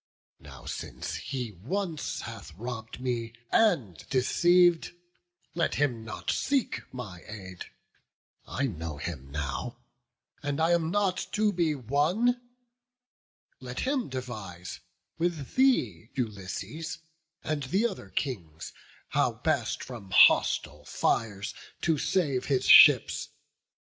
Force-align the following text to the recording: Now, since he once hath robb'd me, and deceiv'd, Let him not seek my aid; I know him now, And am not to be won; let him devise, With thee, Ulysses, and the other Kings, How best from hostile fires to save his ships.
Now, 0.39 0.65
since 0.65 1.13
he 1.13 1.51
once 1.51 2.21
hath 2.21 2.55
robb'd 2.55 2.99
me, 2.99 3.33
and 3.51 3.97
deceiv'd, 4.09 4.93
Let 5.53 5.75
him 5.75 6.03
not 6.03 6.31
seek 6.31 6.81
my 6.91 7.21
aid; 7.27 7.65
I 8.47 8.65
know 8.65 8.97
him 8.97 9.29
now, 9.29 9.77
And 10.41 10.59
am 10.59 10.89
not 10.89 11.27
to 11.33 11.53
be 11.53 11.75
won; 11.75 12.41
let 13.59 13.81
him 13.81 14.09
devise, 14.09 14.79
With 15.19 15.53
thee, 15.53 16.09
Ulysses, 16.15 16.97
and 17.43 17.61
the 17.61 17.85
other 17.85 18.09
Kings, 18.09 18.73
How 19.09 19.33
best 19.33 19.83
from 19.83 20.09
hostile 20.09 20.83
fires 20.83 21.53
to 21.81 21.99
save 21.99 22.45
his 22.45 22.65
ships. 22.65 23.29